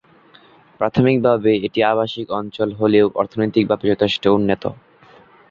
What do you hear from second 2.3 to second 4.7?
অঞ্চল হলেও অর্থনৈতিকভাবে যথেষ্ট উন্নত।